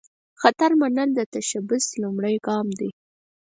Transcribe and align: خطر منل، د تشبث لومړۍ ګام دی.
خطر 0.41 0.69
منل، 0.81 1.09
د 1.15 1.19
تشبث 1.33 1.85
لومړۍ 2.01 2.35
ګام 2.47 2.67
دی. 2.79 2.89